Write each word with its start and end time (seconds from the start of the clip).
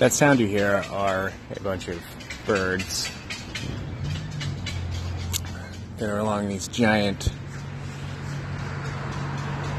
That 0.00 0.14
sound 0.14 0.40
you 0.40 0.46
hear 0.46 0.82
are 0.92 1.30
a 1.54 1.60
bunch 1.60 1.88
of 1.88 2.02
birds 2.46 3.12
that 5.98 6.08
are 6.08 6.20
along 6.20 6.48
these 6.48 6.68
giant 6.68 7.28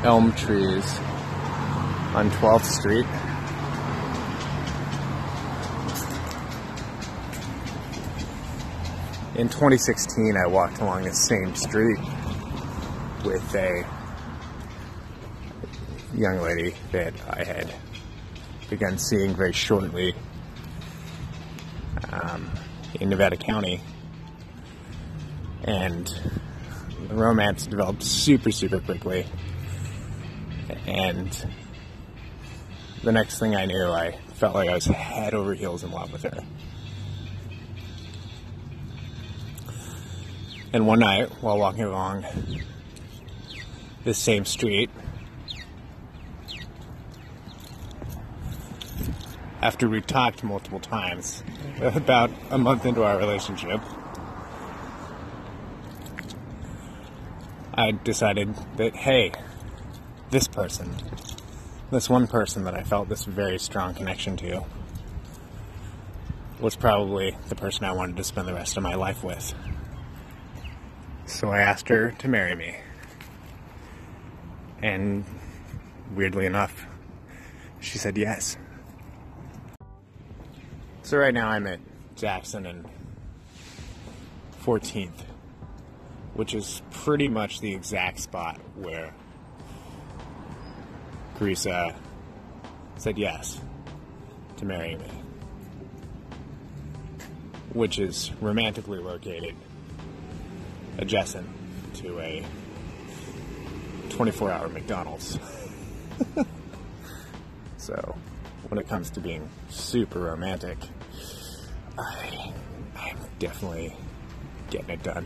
elm 0.04 0.32
trees 0.34 1.00
on 2.14 2.30
12th 2.30 2.66
Street. 2.66 3.08
In 9.40 9.50
2016, 9.50 10.38
I 10.38 10.46
walked 10.46 10.82
along 10.82 11.06
this 11.06 11.20
same 11.20 11.56
street 11.56 11.98
with 13.26 13.56
a 13.56 13.84
young 16.14 16.42
lady 16.44 16.76
that 16.92 17.16
I 17.28 17.44
had 17.44 17.74
begun 18.72 18.98
seeing 18.98 19.36
very 19.36 19.52
shortly 19.52 20.16
um, 22.10 22.50
in 23.02 23.10
Nevada 23.10 23.36
County. 23.36 23.82
And 25.66 26.08
the 27.10 27.14
romance 27.16 27.68
developed 27.68 28.02
super, 28.02 28.50
super 28.50 28.80
quickly. 28.80 29.28
And 30.88 31.46
the 33.04 33.12
next 33.12 33.40
thing 33.40 33.58
I 33.58 33.66
knew, 33.66 33.92
I 33.92 34.18
felt 34.36 34.56
like 34.56 34.70
I 34.70 34.74
was 34.74 34.86
head 34.86 35.34
over 35.34 35.54
heels 35.54 35.84
in 35.84 35.92
love 35.92 36.14
with 36.14 36.24
her. 36.24 36.40
And 40.72 40.88
one 40.88 41.00
night, 41.00 41.30
while 41.42 41.58
walking 41.58 41.84
along 41.84 42.26
this 44.06 44.18
same 44.18 44.46
street, 44.46 44.90
after 49.62 49.88
we 49.88 50.02
talked 50.02 50.44
multiple 50.44 50.80
times 50.80 51.44
about 51.82 52.32
a 52.50 52.58
month 52.58 52.86
into 52.86 53.04
our 53.04 53.18
relationship, 53.18 53.80
I 57.74 57.92
decided 57.92 58.56
that, 58.78 58.96
hey, 58.96 59.32
this 60.32 60.48
person, 60.48 60.96
this 61.92 62.10
one 62.10 62.28
person 62.28 62.64
that 62.64 62.74
I 62.74 62.84
felt 62.84 63.08
this 63.08 63.26
very 63.26 63.60
strong 63.60 63.94
connection 63.94 64.36
to, 64.38 64.66
was 66.60 66.76
probably 66.76 67.36
the 67.50 67.56
person 67.56 67.86
I 67.86 67.92
wanted 67.92 68.18
to 68.18 68.24
spend 68.24 68.48
the 68.48 68.54
rest 68.54 68.78
of 68.78 68.84
my 68.84 68.96
life 68.96 69.24
with. 69.24 69.54
So 71.26 71.50
I 71.50 71.60
asked 71.60 71.90
her 71.90 72.12
to 72.12 72.28
marry 72.28 72.56
me. 72.56 72.78
And 74.82 75.24
weirdly 76.16 76.46
enough, 76.46 76.86
she 77.80 77.98
said 77.98 78.18
yes. 78.18 78.58
So 81.12 81.18
right 81.18 81.34
now 81.34 81.50
I'm 81.50 81.68
at 81.68 81.82
Jackson 82.16 82.66
and 82.66 82.86
14th, 84.64 85.26
which 86.36 86.54
is 86.56 86.82
pretty 86.90 87.28
much 87.28 87.60
the 87.60 87.74
exact 87.74 88.22
spot 88.22 88.62
where 88.78 89.14
Carissa 91.38 91.92
uh, 91.92 91.96
said 92.96 93.18
yes 93.18 93.60
to 94.56 94.64
marrying 94.64 95.00
me, 95.00 95.12
which 97.74 98.00
is 98.00 98.32
romantically 98.40 99.00
located 99.00 99.56
adjacent 100.98 101.46
to 101.96 102.22
a 102.22 102.46
24 104.12 104.50
hour 104.50 104.70
McDonald's. 104.70 105.38
so, 107.78 108.16
when 108.70 108.80
it 108.80 108.88
comes 108.88 109.10
to 109.10 109.20
being 109.20 109.50
super 109.68 110.20
romantic, 110.20 110.78
I, 112.02 112.54
I'm 112.96 113.18
definitely 113.40 113.96
getting 114.70 114.90
it 114.90 115.04
done. 115.04 115.26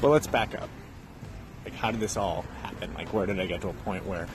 Well, 0.00 0.10
let's 0.10 0.26
back 0.26 0.54
up. 0.54 0.68
Like, 1.64 1.74
how 1.74 1.90
did 1.92 2.00
this 2.00 2.16
all 2.16 2.44
happen? 2.60 2.92
Like, 2.94 3.12
where 3.12 3.26
did 3.26 3.38
I 3.38 3.46
get 3.46 3.60
to 3.60 3.68
a 3.68 3.72
point 3.72 4.04
where 4.04 4.26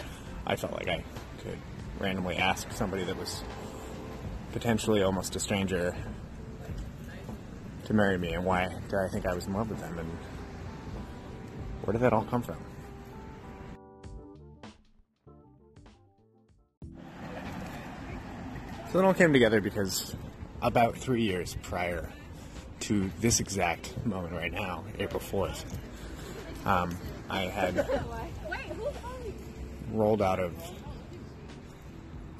I 0.46 0.56
felt 0.56 0.74
like 0.74 0.88
I 0.88 1.03
could 1.40 1.57
randomly 2.00 2.38
ask 2.38 2.72
somebody 2.72 3.03
that 3.03 3.18
was 3.18 3.44
potentially 4.53 5.03
almost 5.03 5.36
a 5.36 5.40
stranger 5.40 5.94
to 7.86 7.94
marry 7.94 8.18
me, 8.18 8.34
and 8.34 8.46
why 8.46 8.69
did 8.90 9.00
I 9.00 9.07
think 9.09 9.25
I 9.25 9.34
was 9.34 9.46
in 9.46 9.53
love 9.53 9.69
with 9.69 9.80
them, 9.80 10.00
and 10.00 10.09
where 11.84 11.94
did 11.94 12.02
that 12.02 12.13
all 12.13 12.24
come 12.24 12.41
from? 12.41 12.57
So 18.92 19.00
it 19.00 19.06
all 19.06 19.14
came 19.14 19.34
together 19.34 19.59
because 19.59 20.16
about 20.62 20.98
three 20.98 21.24
years 21.24 21.58
prior 21.62 22.09
to 22.81 23.12
this 23.20 23.42
exact 23.42 23.94
moment 24.06 24.34
right 24.34 24.52
now, 24.52 24.86
April 24.98 25.20
4th, 25.20 25.66
um, 26.66 26.98
I 27.30 27.42
had 27.42 27.86
rolled 29.92 30.22
out 30.22 30.40
of 30.40 30.53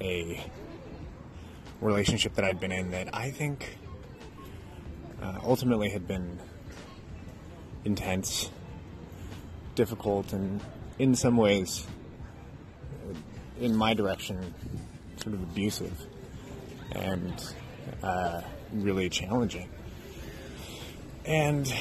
a 0.00 0.42
relationship 1.82 2.34
that 2.36 2.46
I'd 2.46 2.58
been 2.58 2.72
in 2.72 2.92
that 2.92 3.14
I 3.14 3.30
think 3.30 3.76
uh, 5.20 5.40
ultimately 5.42 5.90
had 5.90 6.08
been 6.08 6.38
intense, 7.84 8.50
difficult, 9.74 10.32
and 10.32 10.62
in 10.98 11.14
some 11.14 11.36
ways, 11.36 11.86
in 13.60 13.76
my 13.76 13.92
direction, 13.92 14.54
sort 15.18 15.34
of 15.34 15.42
abusive 15.42 16.06
and 16.92 17.54
uh, 18.02 18.42
really 18.72 19.08
challenging. 19.08 19.68
And 21.24 21.72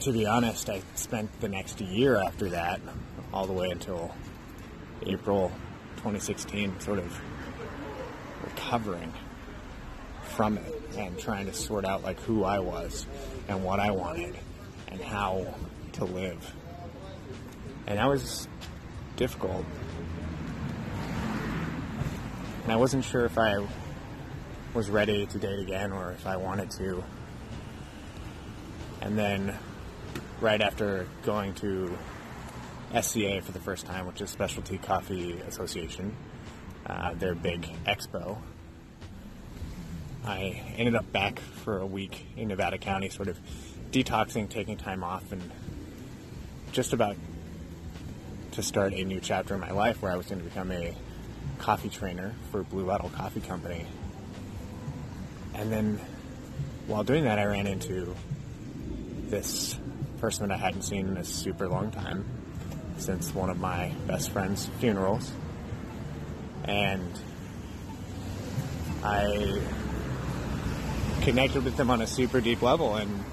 to 0.00 0.12
be 0.12 0.26
honest, 0.26 0.68
I 0.68 0.82
spent 0.94 1.40
the 1.40 1.48
next 1.48 1.80
year 1.80 2.16
after 2.16 2.50
that, 2.50 2.80
all 3.32 3.46
the 3.46 3.52
way 3.52 3.70
until 3.70 4.14
April 5.06 5.50
2016, 5.96 6.80
sort 6.80 6.98
of 6.98 7.20
recovering 8.44 9.12
from 10.22 10.58
it 10.58 10.82
and 10.96 11.18
trying 11.18 11.46
to 11.46 11.52
sort 11.52 11.84
out 11.84 12.02
like 12.02 12.20
who 12.20 12.44
I 12.44 12.58
was 12.58 13.06
and 13.48 13.64
what 13.64 13.80
I 13.80 13.90
wanted 13.90 14.36
and 14.88 15.00
how 15.00 15.54
to 15.94 16.04
live. 16.04 16.54
And 17.86 17.98
that 17.98 18.06
was 18.06 18.48
difficult. 19.16 19.64
And 22.64 22.72
I 22.72 22.76
wasn't 22.76 23.04
sure 23.04 23.24
if 23.24 23.38
I 23.38 23.64
was 24.76 24.90
ready 24.90 25.24
to 25.24 25.38
date 25.38 25.58
again 25.58 25.90
or 25.90 26.12
if 26.12 26.26
I 26.26 26.36
wanted 26.36 26.70
to. 26.72 27.02
And 29.00 29.18
then, 29.18 29.56
right 30.42 30.60
after 30.60 31.06
going 31.22 31.54
to 31.54 31.96
SCA 33.00 33.40
for 33.40 33.52
the 33.52 33.58
first 33.58 33.86
time, 33.86 34.06
which 34.06 34.20
is 34.20 34.28
Specialty 34.28 34.76
Coffee 34.76 35.40
Association, 35.48 36.14
uh, 36.84 37.14
their 37.14 37.34
big 37.34 37.66
expo, 37.86 38.36
I 40.26 40.62
ended 40.76 40.94
up 40.94 41.10
back 41.10 41.40
for 41.40 41.78
a 41.78 41.86
week 41.86 42.26
in 42.36 42.48
Nevada 42.48 42.76
County, 42.76 43.08
sort 43.08 43.28
of 43.28 43.38
detoxing, 43.92 44.46
taking 44.50 44.76
time 44.76 45.02
off, 45.02 45.32
and 45.32 45.50
just 46.72 46.92
about 46.92 47.16
to 48.52 48.62
start 48.62 48.92
a 48.92 49.04
new 49.04 49.20
chapter 49.20 49.54
in 49.54 49.60
my 49.60 49.70
life 49.70 50.02
where 50.02 50.12
I 50.12 50.16
was 50.16 50.26
going 50.26 50.40
to 50.40 50.44
become 50.44 50.70
a 50.70 50.94
coffee 51.56 51.88
trainer 51.88 52.34
for 52.50 52.62
Blue 52.62 52.84
Bottle 52.84 53.08
Coffee 53.08 53.40
Company. 53.40 53.86
And 55.56 55.72
then 55.72 56.00
while 56.86 57.02
doing 57.02 57.24
that, 57.24 57.38
I 57.38 57.44
ran 57.46 57.66
into 57.66 58.14
this 59.28 59.76
person 60.20 60.48
that 60.48 60.54
I 60.54 60.58
hadn't 60.58 60.82
seen 60.82 61.08
in 61.08 61.16
a 61.16 61.24
super 61.24 61.66
long 61.68 61.90
time 61.90 62.24
since 62.98 63.34
one 63.34 63.50
of 63.50 63.58
my 63.58 63.92
best 64.06 64.30
friend's 64.30 64.66
funerals. 64.78 65.32
And 66.64 67.10
I 69.02 69.60
connected 71.22 71.64
with 71.64 71.76
them 71.76 71.90
on 71.90 72.02
a 72.02 72.06
super 72.06 72.40
deep 72.40 72.62
level 72.62 72.96
and 72.96 73.24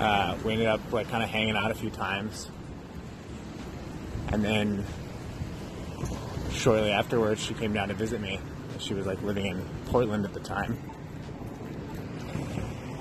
uh, 0.00 0.36
we 0.44 0.52
ended 0.52 0.68
up 0.68 0.80
like 0.92 1.08
kind 1.08 1.22
of 1.22 1.28
hanging 1.28 1.56
out 1.56 1.70
a 1.70 1.74
few 1.74 1.90
times. 1.90 2.48
And 4.28 4.44
then 4.44 4.84
shortly 6.52 6.90
afterwards, 6.90 7.42
she 7.42 7.54
came 7.54 7.72
down 7.72 7.88
to 7.88 7.94
visit 7.94 8.20
me. 8.20 8.40
She 8.78 8.94
was 8.94 9.06
like 9.06 9.22
living 9.22 9.46
in 9.46 9.64
Portland 9.86 10.24
at 10.24 10.34
the 10.34 10.40
time. 10.40 10.78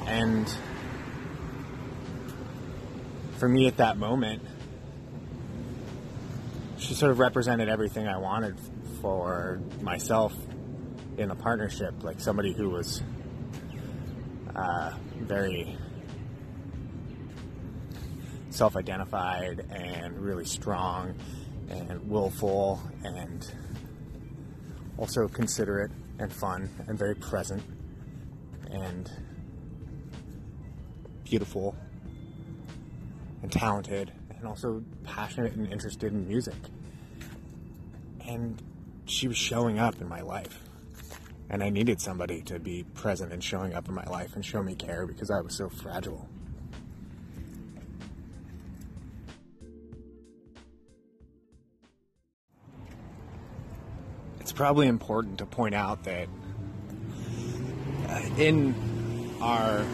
And 0.07 0.47
for 3.37 3.49
me 3.49 3.67
at 3.67 3.77
that 3.77 3.97
moment, 3.97 4.41
she 6.77 6.93
sort 6.93 7.11
of 7.11 7.19
represented 7.19 7.69
everything 7.69 8.07
I 8.07 8.17
wanted 8.17 8.55
for 9.01 9.59
myself 9.81 10.33
in 11.17 11.31
a 11.31 11.35
partnership, 11.35 12.03
like 12.03 12.19
somebody 12.19 12.53
who 12.53 12.69
was 12.69 13.01
uh, 14.55 14.93
very 15.19 15.77
self 18.49 18.75
identified 18.75 19.65
and 19.69 20.17
really 20.19 20.45
strong 20.45 21.15
and 21.69 22.09
willful 22.09 22.81
and 23.03 23.51
also 24.97 25.27
considerate 25.27 25.91
and 26.19 26.31
fun 26.31 26.69
and 26.87 26.97
very 26.97 27.15
present 27.15 27.63
and 28.71 29.11
beautiful 31.23 31.75
and 33.41 33.51
talented 33.51 34.11
and 34.37 34.47
also 34.47 34.83
passionate 35.03 35.53
and 35.53 35.71
interested 35.71 36.13
in 36.13 36.27
music. 36.27 36.55
And 38.27 38.61
she 39.05 39.27
was 39.27 39.37
showing 39.37 39.79
up 39.79 39.99
in 40.01 40.07
my 40.07 40.21
life. 40.21 40.61
And 41.49 41.63
I 41.63 41.69
needed 41.69 42.01
somebody 42.01 42.41
to 42.43 42.59
be 42.59 42.83
present 42.95 43.31
and 43.31 43.43
showing 43.43 43.75
up 43.75 43.87
in 43.87 43.93
my 43.93 44.05
life 44.05 44.35
and 44.35 44.43
show 44.43 44.63
me 44.63 44.73
care 44.75 45.05
because 45.05 45.29
I 45.29 45.41
was 45.41 45.55
so 45.55 45.69
fragile. 45.69 46.27
Probably 54.55 54.87
important 54.87 55.37
to 55.39 55.45
point 55.45 55.75
out 55.75 56.05
that 56.05 56.27
uh, 58.07 58.21
in 58.37 58.73
our 59.41 59.85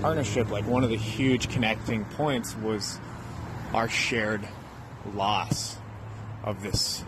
partnership, 0.00 0.50
like 0.50 0.66
one 0.66 0.84
of 0.84 0.90
the 0.90 0.96
huge 0.96 1.48
connecting 1.48 2.04
points 2.04 2.56
was 2.56 2.98
our 3.74 3.88
shared 3.88 4.46
loss 5.14 5.76
of 6.44 6.62
this 6.62 7.04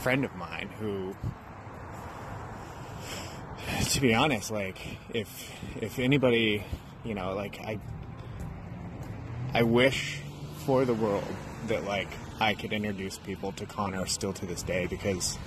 friend 0.00 0.24
of 0.24 0.34
mine 0.34 0.68
who 0.80 1.14
to 3.90 4.00
be 4.00 4.12
honest 4.14 4.50
like 4.50 4.98
if 5.14 5.52
if 5.80 6.00
anybody 6.00 6.64
you 7.04 7.14
know 7.14 7.34
like 7.34 7.60
i 7.60 7.78
i 9.54 9.62
wish 9.62 10.18
for 10.64 10.84
the 10.84 10.94
world 10.94 11.24
that 11.68 11.84
like 11.84 12.08
i 12.40 12.54
could 12.54 12.72
introduce 12.72 13.18
people 13.18 13.52
to 13.52 13.64
connor 13.64 14.04
still 14.06 14.32
to 14.32 14.44
this 14.46 14.62
day 14.64 14.86
because 14.86 15.38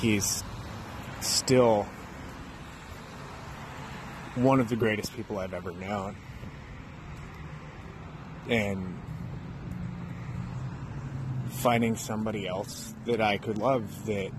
he's 0.00 0.42
still 1.20 1.86
one 4.34 4.60
of 4.60 4.68
the 4.68 4.76
greatest 4.76 5.14
people 5.14 5.38
i've 5.38 5.54
ever 5.54 5.72
known. 5.72 6.16
And 8.48 8.98
finding 11.50 11.96
somebody 11.96 12.46
else 12.46 12.94
that 13.04 13.20
I 13.20 13.36
could 13.38 13.58
love 13.58 14.06
that 14.06 14.30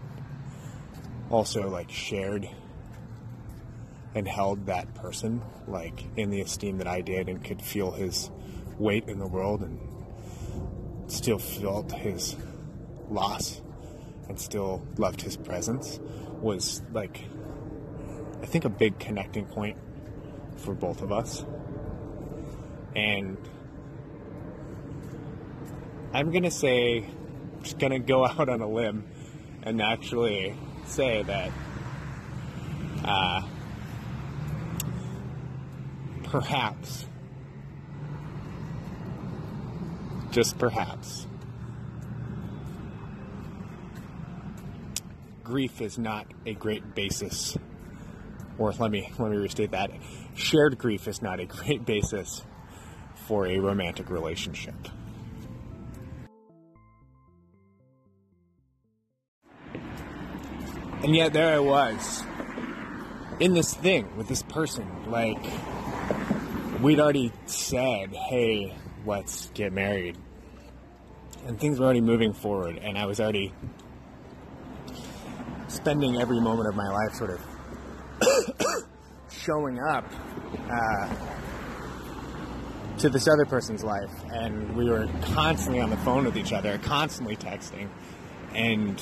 also 1.30 1.70
like 1.70 1.92
shared 1.92 2.50
and 4.16 4.28
held 4.28 4.66
that 4.66 4.94
person 4.96 5.42
like 5.68 6.06
in 6.16 6.30
the 6.30 6.42
esteem 6.42 6.78
that 6.78 6.88
I 6.88 7.02
did 7.02 7.30
and 7.30 7.44
could 7.44 7.62
feel 7.62 7.92
his 7.92 8.32
weight 8.78 9.08
in 9.08 9.20
the 9.20 9.28
world 9.28 9.62
and 9.62 9.80
still 11.08 11.40
felt 11.40 11.92
his 11.92 12.36
loss 13.10 13.62
and 14.30 14.40
still 14.40 14.82
loved 14.98 15.22
his 15.22 15.36
presence 15.36 16.00
was 16.42 16.82
like 16.94 17.26
I 18.42 18.46
think 18.46 18.64
a 18.64 18.70
big 18.70 19.00
connecting 19.00 19.46
point 19.46 19.78
for 20.58 20.74
both 20.74 21.02
of 21.02 21.12
us. 21.12 21.46
And 22.96 23.38
I'm 26.14 26.32
gonna 26.32 26.52
say, 26.52 27.00
I'm 27.00 27.64
just 27.64 27.80
gonna 27.80 28.00
go 28.00 28.26
out 28.28 28.50
on 28.50 28.62
a 28.62 28.68
limb 28.70 29.06
and 29.64 29.82
actually 29.82 30.56
say 30.86 31.24
that 31.24 31.52
uh, 33.04 33.42
perhaps, 36.24 37.06
just 40.32 40.58
perhaps, 40.58 41.28
grief 45.50 45.82
is 45.82 45.98
not 45.98 46.28
a 46.46 46.54
great 46.54 46.94
basis, 46.94 47.58
or 48.60 48.72
let 48.74 48.92
me 48.92 49.12
let 49.18 49.32
me 49.32 49.38
restate 49.38 49.72
that: 49.72 49.90
shared 50.36 50.78
grief 50.78 51.08
is 51.08 51.24
not 51.24 51.40
a 51.40 51.46
great 51.46 51.86
basis 51.86 52.44
for 53.28 53.48
a 53.48 53.58
romantic 53.58 54.12
relationship. 54.12 54.76
And 61.02 61.16
yet 61.16 61.34
there 61.34 61.56
I 61.56 61.60
was 61.60 62.24
in 63.40 63.54
this 63.54 63.74
thing 63.74 64.16
with 64.18 64.28
this 64.28 64.44
person. 64.44 64.86
Like, 65.08 65.44
we'd 66.82 67.00
already 67.00 67.32
said, 67.46 68.14
hey, 68.14 68.76
let's 69.06 69.50
get 69.56 69.74
married. 69.74 70.18
And 71.48 71.58
things 71.58 71.80
were 71.80 71.86
already 71.86 72.02
moving 72.02 72.34
forward, 72.34 72.78
and 72.78 72.98
I 72.98 73.06
was 73.06 73.22
already 73.22 73.54
spending 75.70 76.20
every 76.20 76.40
moment 76.40 76.68
of 76.68 76.76
my 76.76 76.90
life 76.90 77.14
sort 77.14 77.32
of 77.32 77.42
showing 79.32 79.80
up 79.80 80.06
uh, 80.70 81.16
to 82.98 83.10
this 83.10 83.28
other 83.28 83.46
person's 83.46 83.84
life. 83.84 84.12
And 84.34 84.76
we 84.76 84.90
were 84.90 85.08
constantly 85.22 85.80
on 85.80 85.90
the 85.90 85.98
phone 85.98 86.26
with 86.26 86.38
each 86.38 86.52
other, 86.52 86.78
constantly 86.80 87.36
texting. 87.36 87.90
And 88.54 89.02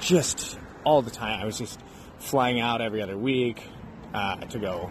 just 0.00 0.58
all 0.84 1.02
the 1.02 1.10
time. 1.10 1.40
I 1.40 1.44
was 1.44 1.58
just 1.58 1.80
flying 2.18 2.60
out 2.60 2.80
every 2.80 3.02
other 3.02 3.18
week 3.18 3.62
uh, 4.14 4.36
to 4.36 4.58
go 4.58 4.90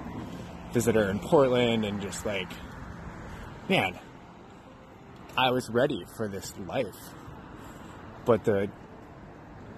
visit 0.71 0.95
her 0.95 1.09
in 1.09 1.19
Portland 1.19 1.85
and 1.85 2.01
just 2.01 2.25
like, 2.25 2.51
man, 3.69 3.97
I 5.37 5.51
was 5.51 5.69
ready 5.69 6.05
for 6.17 6.27
this 6.27 6.53
life. 6.67 6.95
But 8.25 8.43
the 8.43 8.69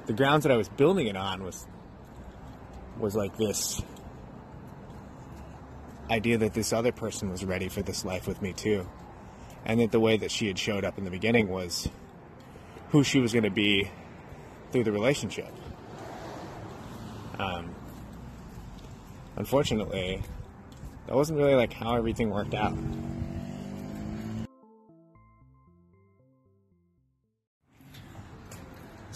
the 0.07 0.13
grounds 0.13 0.43
that 0.43 0.51
I 0.51 0.57
was 0.57 0.69
building 0.69 1.07
it 1.07 1.17
on 1.17 1.43
was 1.43 1.67
was 2.97 3.15
like 3.15 3.37
this 3.37 3.81
idea 6.09 6.37
that 6.39 6.53
this 6.53 6.73
other 6.73 6.91
person 6.91 7.29
was 7.29 7.45
ready 7.45 7.67
for 7.67 7.81
this 7.81 8.03
life 8.03 8.27
with 8.27 8.41
me 8.41 8.53
too. 8.53 8.87
And 9.65 9.81
that 9.81 9.91
the 9.91 9.99
way 9.99 10.17
that 10.17 10.31
she 10.31 10.47
had 10.47 10.57
showed 10.57 10.85
up 10.85 10.97
in 10.97 11.03
the 11.03 11.11
beginning 11.11 11.49
was 11.49 11.89
who 12.89 13.03
she 13.03 13.19
was 13.19 13.33
going 13.33 13.43
to 13.43 13.51
be 13.51 13.91
through 14.71 14.85
the 14.85 14.91
relationship. 14.91 15.53
Um, 17.37 17.75
unfortunately, 19.35 20.23
that 21.05 21.15
wasn't 21.15 21.37
really 21.37 21.55
like 21.55 21.73
how 21.73 21.95
everything 21.95 22.29
worked 22.29 22.53
out. 22.53 22.73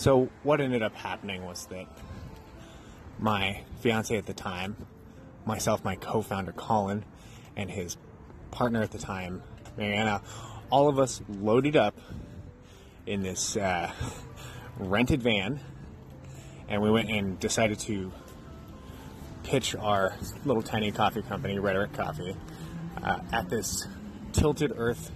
So, 0.01 0.29
what 0.41 0.59
ended 0.59 0.81
up 0.81 0.95
happening 0.95 1.45
was 1.45 1.67
that 1.67 1.85
my 3.19 3.61
fiance 3.81 4.17
at 4.17 4.25
the 4.25 4.33
time, 4.33 4.75
myself, 5.45 5.85
my 5.85 5.95
co 5.95 6.23
founder 6.23 6.53
Colin, 6.53 7.05
and 7.55 7.69
his 7.69 7.97
partner 8.49 8.81
at 8.81 8.89
the 8.89 8.97
time, 8.97 9.43
Mariana, 9.77 10.23
all 10.71 10.89
of 10.89 10.97
us 10.97 11.21
loaded 11.29 11.75
up 11.75 11.99
in 13.05 13.21
this 13.21 13.55
uh, 13.55 13.91
rented 14.79 15.21
van, 15.21 15.59
and 16.67 16.81
we 16.81 16.89
went 16.89 17.11
and 17.11 17.39
decided 17.39 17.77
to 17.81 18.11
pitch 19.43 19.75
our 19.75 20.15
little 20.45 20.63
tiny 20.63 20.91
coffee 20.91 21.21
company, 21.21 21.59
Rhetoric 21.59 21.93
Coffee, 21.93 22.35
uh, 23.03 23.19
at 23.31 23.51
this 23.51 23.85
Tilted 24.33 24.73
Earth 24.75 25.11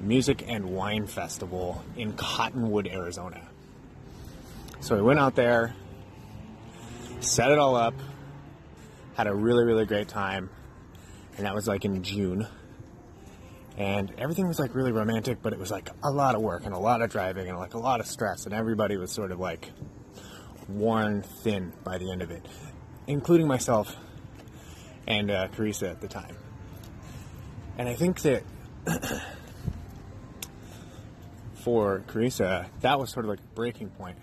Music 0.00 0.42
and 0.48 0.64
Wine 0.64 1.06
Festival 1.06 1.84
in 1.96 2.14
Cottonwood, 2.14 2.88
Arizona. 2.88 3.46
So 4.80 4.96
we 4.96 5.02
went 5.02 5.18
out 5.18 5.34
there, 5.34 5.74
set 7.20 7.50
it 7.50 7.58
all 7.58 7.76
up, 7.76 7.94
had 9.14 9.26
a 9.26 9.34
really, 9.34 9.64
really 9.64 9.86
great 9.86 10.08
time, 10.08 10.50
and 11.36 11.46
that 11.46 11.54
was 11.54 11.68
like 11.68 11.84
in 11.84 12.02
June 12.02 12.46
and 13.80 14.12
everything 14.18 14.46
was 14.46 14.58
like 14.58 14.74
really 14.74 14.92
romantic, 14.92 15.40
but 15.40 15.54
it 15.54 15.58
was 15.58 15.70
like 15.70 15.88
a 16.02 16.10
lot 16.10 16.34
of 16.34 16.42
work 16.42 16.66
and 16.66 16.74
a 16.74 16.78
lot 16.78 17.00
of 17.00 17.10
driving 17.10 17.48
and 17.48 17.58
like 17.58 17.72
a 17.72 17.78
lot 17.78 17.98
of 17.98 18.06
stress, 18.06 18.44
and 18.44 18.54
everybody 18.54 18.98
was 18.98 19.10
sort 19.10 19.32
of 19.32 19.40
like 19.40 19.70
worn 20.68 21.22
thin 21.22 21.72
by 21.82 21.96
the 21.96 22.12
end 22.12 22.20
of 22.20 22.30
it, 22.30 22.44
including 23.06 23.48
myself 23.48 23.96
and 25.06 25.30
uh, 25.30 25.48
Carissa 25.48 25.90
at 25.90 26.02
the 26.02 26.08
time. 26.08 26.36
And 27.78 27.88
I 27.88 27.94
think 27.94 28.20
that 28.20 28.42
for 31.54 32.02
Carissa, 32.06 32.66
that 32.80 33.00
was 33.00 33.10
sort 33.10 33.24
of 33.24 33.30
like 33.30 33.40
a 33.40 33.54
breaking 33.54 33.88
point 33.90 34.18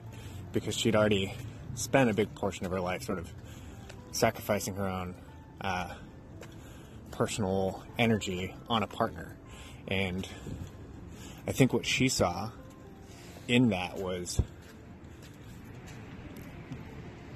because 0.60 0.76
she'd 0.76 0.96
already 0.96 1.34
spent 1.76 2.10
a 2.10 2.14
big 2.14 2.34
portion 2.36 2.66
of 2.66 2.72
her 2.72 2.80
life 2.80 3.04
sort 3.04 3.20
of 3.20 3.32
sacrificing 4.12 4.76
her 4.76 4.88
own 4.88 5.16
uh, 5.62 5.94
personal 7.12 7.84
energy 7.98 8.54
on 8.70 8.84
a 8.84 8.88
partner. 8.88 9.36
And 9.88 10.28
I 11.48 11.52
think 11.52 11.74
what 11.74 11.86
she 11.86 12.10
saw 12.10 12.52
in 13.48 13.70
that 13.70 13.98
was 13.98 14.42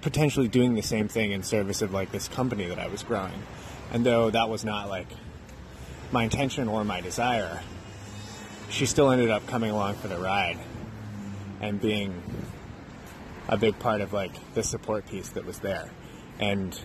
potentially 0.01 0.47
doing 0.47 0.73
the 0.73 0.81
same 0.81 1.07
thing 1.07 1.31
in 1.31 1.43
service 1.43 1.81
of 1.81 1.93
like 1.93 2.11
this 2.11 2.27
company 2.27 2.65
that 2.65 2.79
I 2.79 2.87
was 2.87 3.03
growing. 3.03 3.43
And 3.93 4.05
though 4.05 4.29
that 4.29 4.49
was 4.49 4.65
not 4.65 4.89
like 4.89 5.07
my 6.11 6.23
intention 6.23 6.67
or 6.67 6.83
my 6.83 7.01
desire, 7.01 7.61
she 8.69 8.85
still 8.85 9.11
ended 9.11 9.29
up 9.29 9.45
coming 9.47 9.71
along 9.71 9.95
for 9.95 10.07
the 10.07 10.17
ride 10.17 10.57
and 11.61 11.79
being 11.79 12.21
a 13.51 13.57
big 13.57 13.77
part 13.77 13.99
of 13.99 14.13
like 14.13 14.31
the 14.53 14.63
support 14.63 15.05
piece 15.07 15.29
that 15.29 15.45
was 15.45 15.59
there. 15.59 15.91
And 16.39 16.79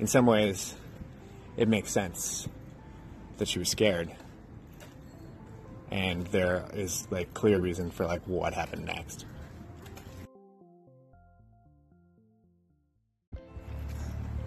in 0.00 0.08
some 0.08 0.26
ways, 0.26 0.74
it 1.56 1.68
makes 1.68 1.90
sense 1.90 2.48
that 3.38 3.48
she 3.48 3.60
was 3.60 3.68
scared. 3.68 4.10
And 5.90 6.26
there 6.26 6.66
is 6.74 7.06
like 7.10 7.32
clear 7.32 7.58
reason 7.58 7.90
for 7.90 8.04
like 8.04 8.22
what 8.26 8.52
happened 8.52 8.84
next. 8.84 9.24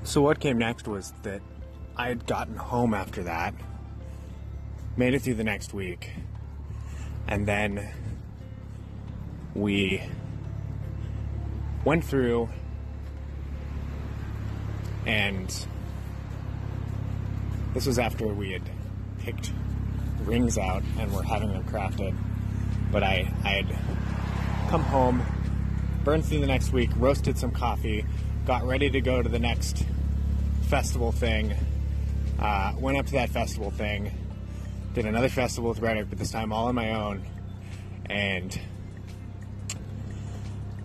So 0.03 0.21
what 0.21 0.39
came 0.39 0.57
next 0.57 0.87
was 0.87 1.13
that 1.23 1.41
I 1.95 2.09
had 2.09 2.25
gotten 2.27 2.57
home 2.57 2.93
after 2.93 3.23
that, 3.23 3.53
made 4.97 5.13
it 5.13 5.21
through 5.21 5.35
the 5.35 5.43
next 5.43 5.73
week, 5.73 6.09
and 7.27 7.47
then 7.47 7.87
we 9.53 10.01
went 11.83 12.03
through 12.03 12.49
and 15.05 15.65
this 17.73 17.85
was 17.85 17.97
after 17.97 18.27
we 18.27 18.51
had 18.51 18.61
picked 19.19 19.51
rings 20.23 20.57
out 20.57 20.83
and 20.99 21.11
were 21.13 21.23
having 21.23 21.51
them 21.51 21.63
crafted. 21.63 22.15
But 22.91 23.03
I, 23.03 23.31
I 23.43 23.49
had 23.49 24.69
come 24.69 24.83
home, 24.83 25.25
burned 26.03 26.25
through 26.25 26.41
the 26.41 26.47
next 26.47 26.71
week, 26.73 26.89
roasted 26.97 27.37
some 27.37 27.51
coffee, 27.51 28.05
got 28.45 28.63
ready 28.65 28.89
to 28.89 29.01
go 29.01 29.21
to 29.21 29.29
the 29.29 29.39
next 29.39 29.85
festival 30.63 31.11
thing. 31.11 31.53
Uh, 32.39 32.73
went 32.77 32.97
up 32.97 33.05
to 33.05 33.13
that 33.13 33.29
festival 33.29 33.71
thing, 33.71 34.11
did 34.93 35.05
another 35.05 35.29
festival 35.29 35.69
with 35.69 35.79
Reddit, 35.79 36.09
but 36.09 36.17
this 36.17 36.31
time 36.31 36.51
all 36.51 36.67
on 36.67 36.75
my 36.75 36.93
own, 36.93 37.23
and 38.07 38.59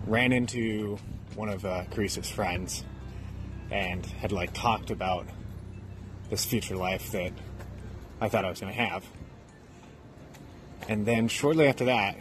ran 0.07 0.31
into 0.31 0.97
one 1.35 1.49
of 1.49 1.65
uh, 1.65 1.83
Carissa's 1.91 2.29
friends 2.29 2.83
and 3.69 4.05
had 4.05 4.31
like 4.31 4.53
talked 4.53 4.89
about 4.89 5.27
this 6.29 6.45
future 6.45 6.75
life 6.75 7.11
that 7.11 7.33
I 8.19 8.29
thought 8.29 8.45
I 8.45 8.49
was 8.49 8.59
going 8.59 8.73
to 8.73 8.79
have. 8.79 9.05
And 10.87 11.05
then 11.05 11.27
shortly 11.27 11.67
after 11.67 11.85
that, 11.85 12.17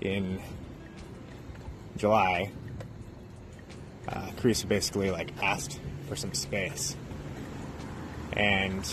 in 0.00 0.40
July, 1.96 2.50
uh, 4.08 4.28
Carissa 4.36 4.68
basically 4.68 5.10
like 5.10 5.32
asked 5.42 5.80
for 6.06 6.16
some 6.16 6.34
space. 6.34 6.96
And 8.34 8.84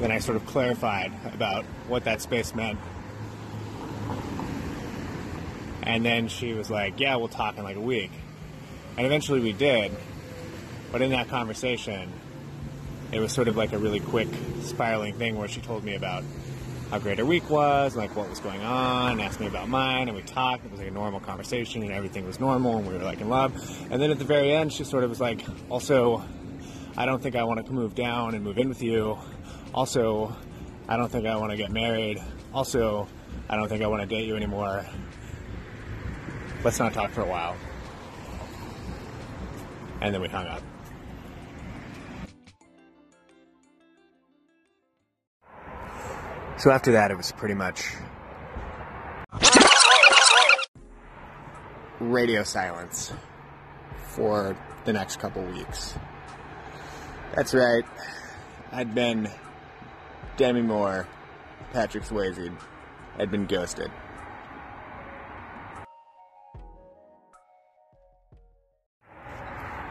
then 0.00 0.10
I 0.10 0.18
sort 0.18 0.36
of 0.36 0.46
clarified 0.46 1.12
about 1.34 1.64
what 1.88 2.04
that 2.04 2.22
space 2.22 2.54
meant. 2.54 2.78
And 5.90 6.06
then 6.06 6.28
she 6.28 6.52
was 6.52 6.70
like, 6.70 7.00
Yeah, 7.00 7.16
we'll 7.16 7.26
talk 7.26 7.58
in 7.58 7.64
like 7.64 7.76
a 7.76 7.80
week. 7.80 8.12
And 8.96 9.04
eventually 9.04 9.40
we 9.40 9.52
did. 9.52 9.90
But 10.92 11.02
in 11.02 11.10
that 11.10 11.28
conversation, 11.28 12.12
it 13.10 13.18
was 13.18 13.32
sort 13.32 13.48
of 13.48 13.56
like 13.56 13.72
a 13.72 13.78
really 13.78 13.98
quick 13.98 14.28
spiraling 14.62 15.14
thing 15.14 15.36
where 15.36 15.48
she 15.48 15.60
told 15.60 15.82
me 15.82 15.96
about 15.96 16.22
how 16.92 17.00
great 17.00 17.18
her 17.18 17.24
week 17.24 17.50
was, 17.50 17.96
like 17.96 18.14
what 18.14 18.30
was 18.30 18.38
going 18.38 18.60
on, 18.62 19.20
asked 19.20 19.40
me 19.40 19.48
about 19.48 19.68
mine, 19.68 20.06
and 20.06 20.16
we 20.16 20.22
talked. 20.22 20.64
It 20.64 20.70
was 20.70 20.78
like 20.78 20.88
a 20.88 20.92
normal 20.92 21.18
conversation, 21.18 21.82
and 21.82 21.90
everything 21.90 22.24
was 22.24 22.38
normal, 22.38 22.78
and 22.78 22.86
we 22.86 22.94
were 22.94 23.02
like 23.02 23.20
in 23.20 23.28
love. 23.28 23.52
And 23.90 24.00
then 24.00 24.12
at 24.12 24.20
the 24.20 24.24
very 24.24 24.52
end, 24.52 24.72
she 24.72 24.84
sort 24.84 25.02
of 25.02 25.10
was 25.10 25.20
like, 25.20 25.44
also, 25.68 26.22
I 26.96 27.04
don't 27.04 27.20
think 27.20 27.34
I 27.34 27.42
want 27.42 27.66
to 27.66 27.72
move 27.72 27.96
down 27.96 28.36
and 28.36 28.44
move 28.44 28.58
in 28.58 28.68
with 28.68 28.82
you. 28.82 29.18
Also, 29.74 30.36
I 30.88 30.96
don't 30.96 31.10
think 31.10 31.26
I 31.26 31.34
want 31.34 31.50
to 31.50 31.56
get 31.56 31.72
married. 31.72 32.22
Also, 32.54 33.08
I 33.48 33.56
don't 33.56 33.68
think 33.68 33.82
I 33.82 33.88
want 33.88 34.02
to 34.02 34.06
date 34.06 34.28
you 34.28 34.36
anymore. 34.36 34.84
Let's 36.62 36.78
not 36.78 36.92
talk 36.92 37.10
for 37.12 37.22
a 37.22 37.26
while. 37.26 37.56
And 40.02 40.14
then 40.14 40.20
we 40.20 40.28
hung 40.28 40.46
up. 40.46 40.62
So 46.58 46.70
after 46.70 46.92
that, 46.92 47.10
it 47.10 47.16
was 47.16 47.32
pretty 47.32 47.54
much 47.54 47.94
radio 51.98 52.42
silence 52.42 53.12
for 54.08 54.54
the 54.84 54.92
next 54.92 55.18
couple 55.20 55.42
weeks. 55.44 55.94
That's 57.34 57.54
right. 57.54 57.84
I'd 58.72 58.94
been 58.94 59.30
Demi 60.36 60.62
Moore, 60.62 61.06
Patrick 61.72 62.04
Swayze, 62.04 62.54
I'd 63.18 63.30
been 63.30 63.46
ghosted. 63.46 63.90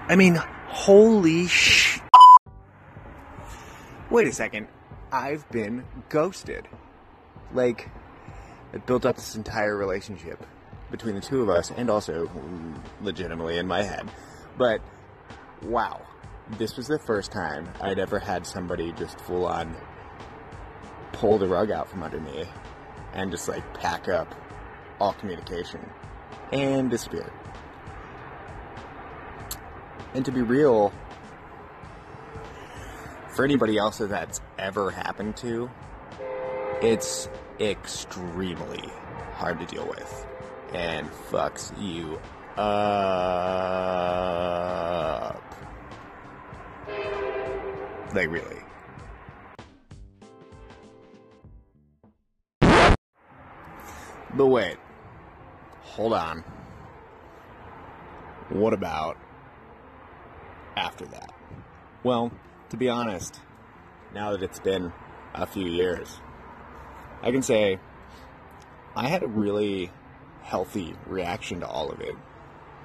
I 0.09 0.15
mean, 0.15 0.41
holy 0.67 1.45
sh. 1.45 1.99
Wait 4.09 4.27
a 4.27 4.31
second. 4.33 4.67
I've 5.11 5.47
been 5.51 5.85
ghosted. 6.09 6.67
Like, 7.53 7.91
it 8.73 8.87
built 8.87 9.05
up 9.05 9.17
this 9.17 9.35
entire 9.35 9.77
relationship 9.77 10.43
between 10.89 11.13
the 11.13 11.21
two 11.21 11.43
of 11.43 11.49
us, 11.49 11.71
and 11.77 11.91
also 11.91 12.25
mm, 12.25 12.75
legitimately 13.01 13.59
in 13.59 13.67
my 13.67 13.83
head. 13.83 14.09
But, 14.57 14.81
wow. 15.61 16.01
This 16.57 16.75
was 16.75 16.87
the 16.87 16.97
first 16.97 17.31
time 17.31 17.69
I'd 17.79 17.99
ever 17.99 18.17
had 18.17 18.47
somebody 18.47 18.91
just 18.93 19.21
full 19.21 19.45
on 19.45 19.75
pull 21.11 21.37
the 21.37 21.47
rug 21.47 21.69
out 21.69 21.87
from 21.87 22.01
under 22.01 22.19
me 22.19 22.45
and 23.13 23.29
just 23.29 23.47
like 23.47 23.73
pack 23.75 24.07
up 24.07 24.33
all 24.99 25.13
communication 25.13 25.87
and 26.51 26.89
disappear. 26.89 27.31
And 30.13 30.25
to 30.25 30.31
be 30.31 30.41
real, 30.41 30.91
for 33.29 33.45
anybody 33.45 33.77
else 33.77 33.99
that 33.99 34.09
that's 34.09 34.41
ever 34.57 34.89
happened 34.91 35.37
to, 35.37 35.69
it's 36.81 37.29
extremely 37.59 38.83
hard 39.33 39.59
to 39.59 39.65
deal 39.65 39.87
with 39.87 40.25
and 40.73 41.07
fucks 41.29 41.71
you 41.81 42.19
up. 42.57 43.09
Like, 48.13 48.31
really. 48.31 48.57
But 54.33 54.47
wait, 54.47 54.77
hold 55.81 56.13
on. 56.13 56.43
What 58.49 58.73
about 58.73 59.17
after 60.79 61.05
that? 61.05 61.33
Well, 62.03 62.31
to 62.69 62.77
be 62.77 62.89
honest, 62.89 63.39
now 64.13 64.31
that 64.31 64.41
it's 64.41 64.59
been 64.59 64.91
a 65.33 65.45
few 65.45 65.67
years, 65.67 66.19
I 67.21 67.31
can 67.31 67.41
say 67.41 67.79
I 68.95 69.07
had 69.07 69.23
a 69.23 69.27
really 69.27 69.91
healthy 70.43 70.95
reaction 71.05 71.59
to 71.59 71.67
all 71.67 71.91
of 71.91 72.01
it. 72.01 72.15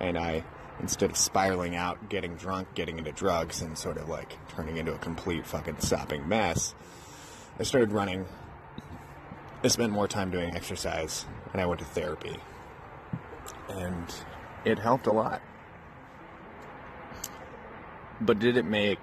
And 0.00 0.18
I, 0.18 0.44
instead 0.80 1.10
of 1.10 1.16
spiraling 1.16 1.76
out, 1.76 2.08
getting 2.08 2.34
drunk, 2.34 2.74
getting 2.74 2.98
into 2.98 3.12
drugs, 3.12 3.62
and 3.62 3.78
sort 3.78 3.96
of 3.96 4.08
like 4.08 4.36
turning 4.48 4.76
into 4.76 4.92
a 4.92 4.98
complete 4.98 5.46
fucking 5.46 5.78
sopping 5.78 6.28
mess, 6.28 6.74
I 7.58 7.62
started 7.62 7.92
running. 7.92 8.26
I 9.62 9.68
spent 9.68 9.92
more 9.92 10.08
time 10.08 10.30
doing 10.30 10.54
exercise, 10.54 11.24
and 11.52 11.62
I 11.62 11.66
went 11.66 11.78
to 11.78 11.86
therapy. 11.86 12.36
And 13.68 14.12
it 14.64 14.78
helped 14.78 15.06
a 15.06 15.12
lot. 15.12 15.40
But 18.24 18.38
did 18.38 18.56
it 18.56 18.64
make 18.64 19.00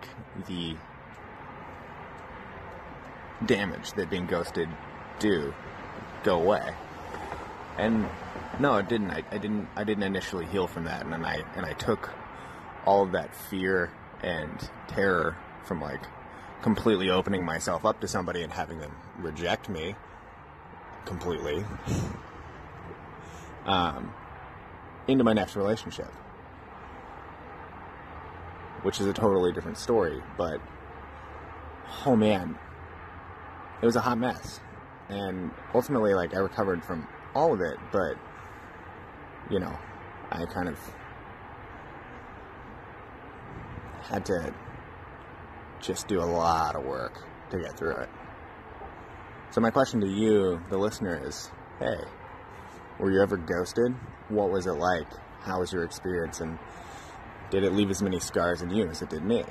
the 0.48 0.75
damage 3.46 3.94
that 3.94 4.10
being 4.10 4.25
ghosted 4.25 4.68
do 5.20 5.54
go 6.24 6.42
away? 6.42 6.74
And 7.78 8.08
no, 8.60 8.75
it 8.78 8.90
didn't. 8.90 9.12
I, 9.12 9.24
I 9.32 9.38
didn't. 9.38 9.68
I 9.75 9.84
didn't 9.84 10.04
initially 10.04 10.46
heal 10.46 10.68
from 10.68 10.86
that, 10.86 11.04
and 11.04 11.13
then 11.13 11.24
I 11.24 11.44
and 11.56 11.66
I 11.66 11.74
took 11.74 12.10
all 12.86 13.04
of 13.04 13.12
that 13.12 13.36
fear 13.36 13.92
and 14.24 14.70
terror 14.88 15.38
from 15.66 15.82
like 15.82 16.01
completely 16.62 17.10
opening 17.10 17.46
myself 17.46 17.86
up 17.86 18.01
to 18.01 18.08
somebody 18.08 18.44
and 18.44 18.51
having 18.51 18.80
them 18.80 18.92
reject 19.20 19.70
me 19.70 19.96
completely 21.06 21.66
um, 23.66 24.13
into 25.08 25.24
my 25.24 25.34
next 25.34 25.56
relationship 25.56 26.12
which 28.84 29.00
is 29.00 29.08
a 29.08 29.14
totally 29.14 29.52
different 29.52 29.78
story. 29.78 30.22
But 30.38 30.60
oh 32.06 32.16
man, 32.16 32.58
it 33.82 33.86
was 33.86 33.96
a 33.96 34.02
hot 34.02 34.18
mess, 34.18 34.60
and 35.10 35.52
ultimately, 35.74 36.14
like 36.14 36.34
I 36.34 36.40
recovered 36.40 36.84
from 36.84 37.08
all 37.36 37.54
of 37.54 37.62
it. 37.62 37.78
But 37.92 38.16
you 39.50 39.60
know, 39.60 39.78
I 40.32 40.46
kind 40.46 40.70
of 40.70 40.80
had 44.04 44.26
to 44.26 44.54
just 45.80 46.08
do 46.08 46.20
a 46.20 46.26
lot 46.26 46.76
of 46.76 46.84
work 46.84 47.24
to 47.50 47.60
get 47.60 47.78
through 47.78 47.96
it. 47.96 48.10
So, 49.52 49.60
my 49.60 49.72
question 49.72 50.00
to 50.02 50.08
you, 50.08 50.62
the 50.70 50.78
listener, 50.78 51.22
is 51.26 51.50
hey, 51.80 51.98
were 53.00 53.12
you 53.12 53.22
ever 53.22 53.38
ghosted? 53.38 53.94
What 54.30 54.50
was 54.50 54.68
it 54.68 54.74
like? 54.74 55.08
How 55.42 55.60
was 55.60 55.74
your 55.74 55.84
experience? 55.84 56.40
And 56.40 56.58
did 57.51 57.65
it 57.65 57.74
leave 57.74 57.89
as 57.91 58.01
many 58.01 58.20
scars 58.20 58.62
in 58.62 58.70
you 58.70 58.88
as 58.88 59.01
it 59.01 59.10
did 59.10 59.24
me? 59.24 59.43